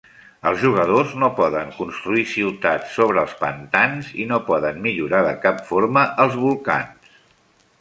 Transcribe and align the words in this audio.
Els 0.51 0.55
jugadors 0.61 1.11
no 1.23 1.27
poden 1.39 1.67
construir 1.75 2.23
ciutats 2.31 2.95
sobre 3.01 3.21
els 3.25 3.35
pantans, 3.43 4.09
i 4.25 4.25
no 4.33 4.41
poden 4.49 4.81
millorar 4.87 5.21
de 5.29 5.35
cap 5.45 5.63
forma 5.69 6.07
els 6.25 6.41
volcans. 6.47 7.17